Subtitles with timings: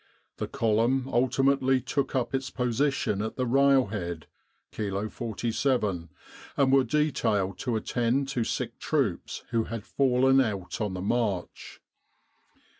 [0.37, 4.25] The column ultimately took up its position at the railhead',
[4.71, 6.09] Kilo 47,
[6.57, 11.83] and were detailed to attend to sick troops who had fallen out on the march.